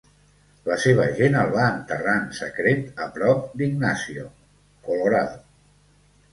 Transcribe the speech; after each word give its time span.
La 0.69 0.77
seva 0.83 1.03
gent 1.19 1.37
el 1.41 1.51
va 1.57 1.67
enterrar 1.73 2.15
en 2.23 2.25
secret 2.39 3.05
a 3.07 3.11
prop 3.19 3.47
d'Ignacio, 3.61 4.27
Colorado. 4.91 5.41